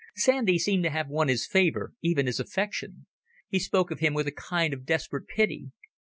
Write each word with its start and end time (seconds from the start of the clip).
Sandy 0.15 0.57
seemed 0.57 0.83
to 0.85 0.89
have 0.89 1.09
won 1.09 1.27
his 1.27 1.45
favour, 1.45 1.93
even 2.01 2.25
his 2.25 2.39
affection. 2.39 3.05
He 3.49 3.59
spoke 3.59 3.91
of 3.91 3.99
him 3.99 4.15
with 4.15 4.25
a 4.25 4.31
kind 4.31 4.73
of 4.73 4.83
desperate 4.83 5.27
pity. 5.27 5.73